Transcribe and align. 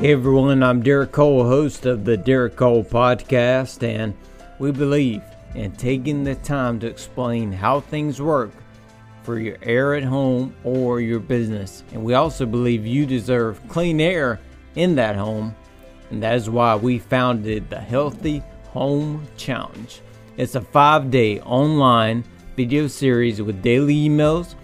Hey 0.00 0.12
everyone, 0.12 0.62
I'm 0.62 0.82
Derek 0.82 1.12
Cole, 1.12 1.42
host 1.44 1.86
of 1.86 2.04
the 2.04 2.18
Derek 2.18 2.54
Cole 2.54 2.84
Podcast, 2.84 3.82
and 3.82 4.12
we 4.58 4.70
believe 4.70 5.22
in 5.54 5.72
taking 5.72 6.22
the 6.22 6.34
time 6.34 6.78
to 6.80 6.86
explain 6.86 7.50
how 7.50 7.80
things 7.80 8.20
work 8.20 8.50
for 9.22 9.38
your 9.38 9.56
air 9.62 9.94
at 9.94 10.02
home 10.02 10.54
or 10.64 11.00
your 11.00 11.18
business. 11.18 11.82
And 11.92 12.04
we 12.04 12.12
also 12.12 12.44
believe 12.44 12.86
you 12.86 13.06
deserve 13.06 13.66
clean 13.68 13.98
air 13.98 14.38
in 14.74 14.96
that 14.96 15.16
home, 15.16 15.56
and 16.10 16.22
that 16.22 16.34
is 16.34 16.50
why 16.50 16.74
we 16.76 16.98
founded 16.98 17.70
the 17.70 17.80
Healthy 17.80 18.42
Home 18.74 19.26
Challenge. 19.38 20.02
It's 20.36 20.56
a 20.56 20.60
five 20.60 21.10
day 21.10 21.40
online 21.40 22.22
video 22.54 22.86
series 22.86 23.40
with 23.40 23.62
daily 23.62 23.94
emails, 23.94 24.56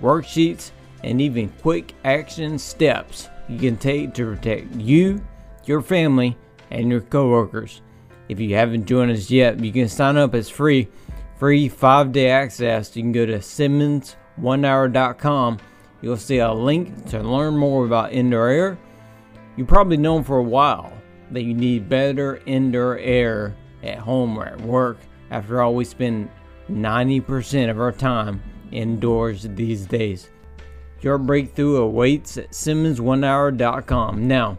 worksheets, 0.00 0.70
and 1.02 1.20
even 1.20 1.48
quick 1.60 1.94
action 2.04 2.58
steps 2.58 3.28
you 3.48 3.58
can 3.58 3.76
take 3.76 4.14
to 4.14 4.34
protect 4.34 4.74
you, 4.76 5.20
your 5.64 5.82
family, 5.82 6.36
and 6.70 6.88
your 6.88 7.00
coworkers. 7.00 7.82
If 8.28 8.38
you 8.38 8.54
haven't 8.54 8.86
joined 8.86 9.10
us 9.10 9.28
yet, 9.28 9.58
you 9.58 9.72
can 9.72 9.88
sign 9.88 10.16
up 10.16 10.36
as 10.36 10.48
free, 10.48 10.86
free 11.36 11.68
five 11.68 12.12
day 12.12 12.30
access. 12.30 12.94
You 12.94 13.02
can 13.02 13.10
go 13.10 13.26
to 13.26 13.38
SimmonsOneHour.com. 13.38 15.58
You'll 16.00 16.16
see 16.16 16.38
a 16.38 16.52
link 16.52 17.06
to 17.10 17.20
learn 17.20 17.56
more 17.56 17.84
about 17.84 18.12
indoor 18.12 18.46
air. 18.48 18.78
You've 19.56 19.66
probably 19.66 19.96
known 19.96 20.22
for 20.22 20.38
a 20.38 20.44
while 20.44 20.92
that 21.32 21.42
you 21.42 21.54
need 21.54 21.88
better 21.88 22.40
indoor 22.46 22.98
air 22.98 23.56
at 23.82 23.98
home 23.98 24.38
or 24.38 24.46
at 24.46 24.60
work. 24.60 24.98
After 25.30 25.60
all, 25.60 25.74
we 25.74 25.84
spend 25.84 26.30
90% 26.70 27.68
of 27.68 27.80
our 27.80 27.92
time 27.92 28.40
indoors 28.70 29.46
these 29.50 29.86
days. 29.86 30.30
Your 31.02 31.16
breakthrough 31.16 31.76
awaits 31.76 32.36
at 32.36 32.50
SimmonsOneHour.com. 32.50 34.28
Now, 34.28 34.58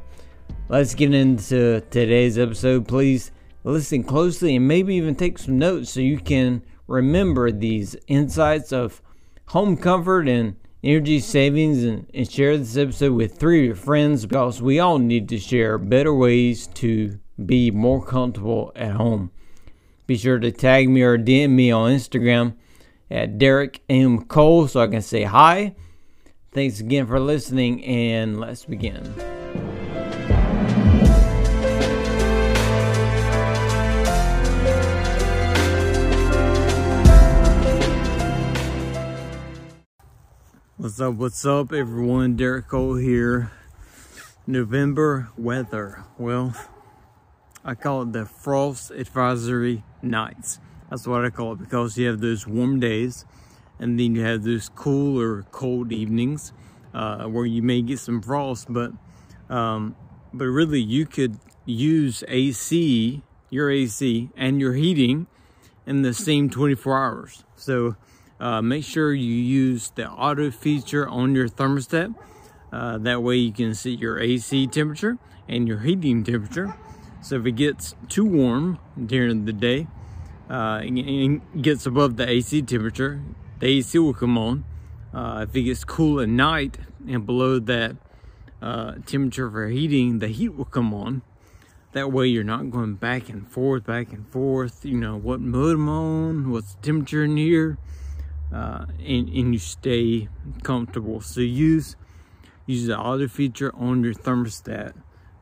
let's 0.70 0.95
get 0.95 1.14
into 1.14 1.81
today's 1.92 2.39
episode. 2.39 2.88
Please 2.88 3.31
listen 3.64 4.03
closely 4.03 4.56
and 4.56 4.67
maybe 4.67 4.95
even 4.95 5.14
take 5.14 5.38
some 5.38 5.59
notes 5.59 5.92
so 5.92 6.00
you 6.00 6.17
can 6.17 6.64
remember 6.88 7.52
these 7.52 7.95
insights 8.08 8.73
of 8.73 9.03
home 9.50 9.78
comfort 9.78 10.28
and 10.28 10.56
energy 10.83 11.20
savings 11.20 11.83
and, 11.83 12.09
and 12.11 12.31
share 12.31 12.58
this 12.58 12.76
episode 12.76 13.14
with 13.14 13.38
three 13.38 13.59
of 13.59 13.66
your 13.66 13.76
friends 13.76 14.26
because 14.26 14.64
we 14.64 14.80
all 14.80 14.98
need 14.98 15.30
to 15.30 15.38
share 15.38 15.78
better 15.78 16.11
ways 16.11 16.66
to 16.66 17.20
be 17.45 17.70
more 17.70 18.03
comfortable 18.03 18.72
at 18.76 18.94
home. 18.94 19.30
Be 20.08 20.17
sure 20.17 20.39
to 20.39 20.52
tag 20.52 20.89
me 20.89 21.03
or 21.03 21.20
DM 21.20 21.52
me 21.52 21.70
on 21.70 21.92
Instagram 21.92 22.55
at 23.11 23.38
Derek 23.38 23.81
M. 23.88 24.26
Cole 24.26 24.67
so 24.67 24.81
I 24.81 24.88
can 24.88 25.03
say 25.03 25.22
hi 25.22 25.76
Thanks 26.53 26.81
again 26.81 27.07
for 27.07 27.17
listening, 27.17 27.81
and 27.85 28.38
let's 28.38 28.66
begin. 28.66 29.05
What's 40.75 40.99
up? 40.99 41.13
What's 41.13 41.45
up, 41.45 41.71
everyone? 41.71 42.35
Derek 42.35 42.67
Cole 42.67 42.95
here. 42.95 43.53
November 44.45 45.30
weather. 45.38 46.03
Well, 46.17 46.53
I 47.63 47.75
call 47.75 48.02
it 48.02 48.11
the 48.11 48.25
frost 48.25 48.91
advisory 48.91 49.86
nights. 50.02 50.59
That's 50.89 51.08
what 51.08 51.23
I 51.23 51.30
call 51.30 51.53
it 51.53 51.59
because 51.59 51.97
you 51.97 52.08
have 52.08 52.20
those 52.20 52.45
warm 52.45 52.81
days 52.81 53.23
and 53.81 53.99
then 53.99 54.15
you 54.15 54.23
have 54.23 54.43
those 54.43 54.69
cool 54.69 55.19
or 55.19 55.43
cold 55.52 55.92
evenings 55.92 56.53
uh, 56.93 57.25
where 57.25 57.45
you 57.45 57.61
may 57.61 57.81
get 57.81 57.99
some 57.99 58.21
frost, 58.21 58.67
but 58.69 58.93
um, 59.49 59.95
but 60.33 60.45
really 60.45 60.80
you 60.80 61.05
could 61.05 61.37
use 61.65 62.23
AC, 62.27 63.21
your 63.49 63.70
AC, 63.70 64.30
and 64.37 64.61
your 64.61 64.73
heating 64.73 65.27
in 65.86 66.03
the 66.03 66.14
same 66.14 66.49
24 66.49 67.03
hours. 67.03 67.43
So 67.55 67.95
uh, 68.39 68.61
make 68.61 68.86
sure 68.86 69.14
you 69.14 69.33
use 69.33 69.91
the 69.95 70.09
auto 70.09 70.52
feature 70.52 71.08
on 71.09 71.36
your 71.36 71.49
thermostat. 71.49 72.15
Uh, 72.71 72.97
that 72.99 73.21
way 73.21 73.36
you 73.36 73.52
can 73.52 73.73
see 73.75 73.95
your 73.95 74.20
AC 74.20 74.67
temperature 74.67 75.17
and 75.49 75.67
your 75.67 75.80
heating 75.80 76.23
temperature. 76.23 76.73
So 77.21 77.36
if 77.36 77.45
it 77.45 77.53
gets 77.53 77.95
too 78.08 78.25
warm 78.25 78.80
during 79.05 79.45
the 79.45 79.53
day, 79.53 79.87
uh, 80.49 80.81
and 80.83 81.41
gets 81.61 81.86
above 81.86 82.17
the 82.17 82.30
AC 82.30 82.61
temperature, 82.64 83.21
the 83.61 83.67
AC 83.67 83.98
will 83.99 84.14
come 84.14 84.38
on. 84.38 84.66
Uh, 85.14 85.45
if 85.48 85.55
it 85.55 85.61
gets 85.61 85.83
cool 85.83 86.20
at 86.20 86.27
night 86.27 86.80
and 87.08 87.26
below 87.26 87.60
that 87.60 87.95
uh, 88.61 88.95
temperature 89.05 89.49
for 89.49 89.67
heating, 89.67 90.20
the 90.20 90.27
heat 90.27 90.49
will 90.49 90.66
come 90.66 90.94
on. 90.94 91.22
That 91.94 92.11
way 92.11 92.27
you're 92.27 92.44
not 92.44 92.71
going 92.71 92.95
back 92.95 93.30
and 93.30 93.48
forth, 93.48 93.86
back 93.86 94.11
and 94.14 94.27
forth, 94.30 94.83
you 94.83 94.98
know, 94.98 95.16
what 95.16 95.42
mode 95.42 95.76
I'm 95.76 95.89
on, 95.89 96.50
what's 96.50 96.73
the 96.73 96.82
temperature 96.82 97.23
in 97.23 97.38
here, 97.38 97.77
uh, 98.52 98.86
and, 99.00 99.30
and 99.30 99.54
you 99.54 99.60
stay 99.60 100.27
comfortable. 100.64 101.21
So 101.21 101.42
use, 101.42 101.95
use 102.66 102.88
the 102.88 102.98
auto 102.98 103.27
feature 103.27 103.76
on 103.76 104.04
your 104.04 104.14
thermostat 104.14 104.94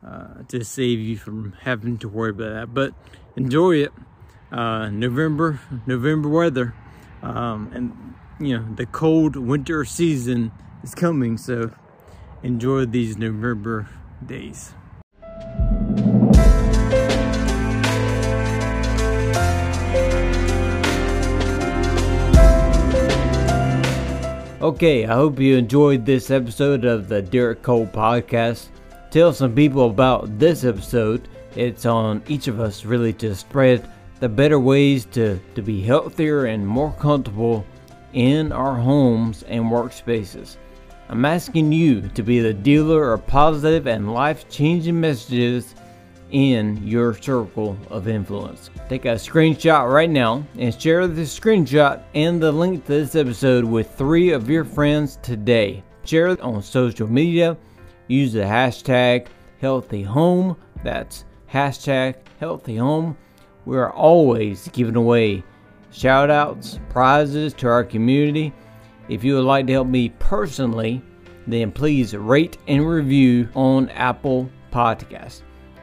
uh, 0.06 0.42
to 0.48 0.62
save 0.62 0.98
you 0.98 1.16
from 1.16 1.54
having 1.62 1.96
to 1.98 2.08
worry 2.08 2.30
about 2.30 2.52
that. 2.52 2.74
But 2.74 2.92
enjoy 3.36 3.76
it. 3.76 3.92
Uh, 4.52 4.90
November, 4.90 5.60
November 5.86 6.28
weather. 6.28 6.74
Um, 7.22 7.70
and 7.74 8.14
you 8.38 8.58
know, 8.58 8.74
the 8.74 8.86
cold 8.86 9.36
winter 9.36 9.84
season 9.84 10.52
is 10.82 10.94
coming, 10.94 11.36
so 11.36 11.70
enjoy 12.42 12.86
these 12.86 13.18
November 13.18 13.88
days. 14.24 14.72
Okay, 24.62 25.06
I 25.06 25.14
hope 25.14 25.38
you 25.38 25.56
enjoyed 25.56 26.04
this 26.04 26.30
episode 26.30 26.84
of 26.84 27.08
the 27.08 27.22
Derek 27.22 27.62
Cole 27.62 27.86
podcast. 27.86 28.68
Tell 29.10 29.32
some 29.32 29.54
people 29.54 29.86
about 29.86 30.38
this 30.38 30.64
episode. 30.64 31.28
It's 31.56 31.86
on 31.86 32.22
each 32.28 32.46
of 32.46 32.60
us 32.60 32.84
really 32.84 33.14
to 33.14 33.34
spread 33.34 33.88
the 34.20 34.28
better 34.28 34.60
ways 34.60 35.06
to, 35.06 35.40
to 35.54 35.62
be 35.62 35.82
healthier 35.82 36.44
and 36.44 36.66
more 36.66 36.92
comfortable 36.92 37.64
in 38.12 38.52
our 38.52 38.76
homes 38.76 39.42
and 39.44 39.64
workspaces. 39.64 40.56
I'm 41.08 41.24
asking 41.24 41.72
you 41.72 42.02
to 42.10 42.22
be 42.22 42.40
the 42.40 42.54
dealer 42.54 43.12
of 43.12 43.26
positive 43.26 43.86
and 43.86 44.14
life 44.14 44.48
changing 44.48 45.00
messages 45.00 45.74
in 46.30 46.86
your 46.86 47.14
circle 47.14 47.76
of 47.88 48.06
influence. 48.06 48.70
Take 48.88 49.06
a 49.06 49.14
screenshot 49.14 49.92
right 49.92 50.10
now 50.10 50.46
and 50.56 50.80
share 50.80 51.08
the 51.08 51.22
screenshot 51.22 52.02
and 52.14 52.40
the 52.40 52.52
link 52.52 52.84
to 52.86 52.92
this 52.92 53.16
episode 53.16 53.64
with 53.64 53.96
three 53.96 54.30
of 54.30 54.48
your 54.48 54.64
friends 54.64 55.18
today. 55.22 55.82
Share 56.04 56.28
it 56.28 56.40
on 56.40 56.62
social 56.62 57.10
media. 57.10 57.56
Use 58.06 58.32
the 58.32 58.40
hashtag 58.40 59.26
healthy 59.60 60.02
home. 60.02 60.56
That's 60.84 61.24
hashtag 61.52 62.16
healthy 62.38 62.76
home. 62.76 63.16
We 63.64 63.76
are 63.76 63.92
always 63.92 64.68
giving 64.68 64.96
away 64.96 65.44
shout 65.90 66.30
outs, 66.30 66.78
prizes 66.88 67.52
to 67.54 67.68
our 67.68 67.84
community. 67.84 68.52
If 69.08 69.24
you 69.24 69.34
would 69.34 69.44
like 69.44 69.66
to 69.66 69.72
help 69.72 69.88
me 69.88 70.10
personally, 70.18 71.02
then 71.46 71.72
please 71.72 72.14
rate 72.14 72.58
and 72.68 72.88
review 72.88 73.48
on 73.54 73.88
Apple 73.90 74.48
Podcasts. 74.72 75.42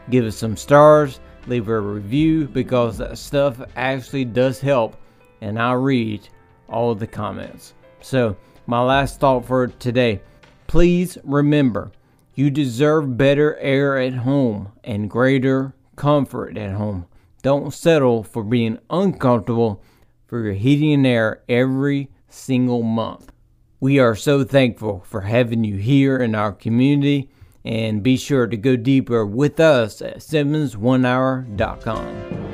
Give 0.10 0.26
us 0.26 0.38
some 0.38 0.56
stars, 0.56 1.20
leave 1.48 1.68
a 1.68 1.80
review 1.80 2.48
because 2.48 2.98
that 2.98 3.18
stuff 3.18 3.62
actually 3.76 4.26
does 4.26 4.60
help, 4.60 4.96
and 5.42 5.60
I 5.60 5.74
read 5.74 6.28
all 6.70 6.96
the 6.96 7.08
comments. 7.08 7.74
So, 8.02 8.38
my 8.66 8.82
last 8.82 9.20
thought 9.20 9.46
for 9.46 9.68
today 9.68 10.22
please 10.68 11.18
remember 11.24 11.92
you 12.36 12.52
deserve 12.52 13.18
better 13.18 13.58
air 13.58 13.98
at 13.98 14.14
home 14.14 14.72
and 14.84 15.10
greater 15.10 15.74
comfort 15.96 16.58
at 16.58 16.76
home. 16.76 17.08
Don't 17.42 17.74
settle 17.74 18.24
for 18.24 18.44
being 18.44 18.80
uncomfortable 18.90 19.82
for 20.26 20.44
your 20.44 20.54
heating 20.54 20.94
and 20.94 21.08
air 21.08 21.44
every 21.48 22.10
single 22.28 22.84
month. 22.84 23.32
We 23.80 24.00
are 24.00 24.16
so 24.16 24.44
thankful 24.44 25.04
for 25.06 25.22
having 25.22 25.64
you 25.64 25.78
here 25.78 26.18
in 26.18 26.36
our 26.36 26.52
community 26.52 27.30
and 27.64 28.02
be 28.02 28.18
sure 28.18 28.48
to 28.48 28.58
go 28.58 28.76
deeper 28.76 29.24
with 29.26 29.60
us 29.60 30.02
at 30.02 30.18
SimmonsOneHour.com. 30.18 32.47